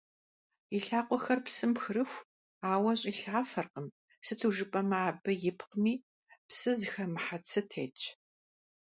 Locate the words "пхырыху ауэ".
1.75-2.91